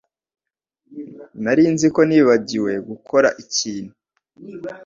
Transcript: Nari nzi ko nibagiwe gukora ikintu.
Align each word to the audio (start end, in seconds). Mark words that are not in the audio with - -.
Nari 1.43 1.63
nzi 1.73 1.87
ko 1.95 2.01
nibagiwe 2.09 2.71
gukora 2.89 3.29
ikintu. 3.43 3.93